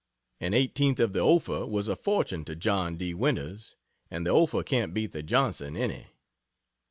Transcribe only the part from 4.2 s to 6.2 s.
the Ophir can't beat the Johnson any.....